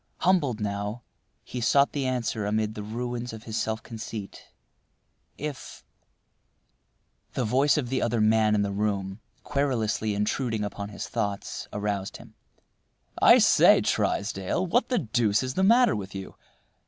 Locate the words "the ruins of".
2.73-3.43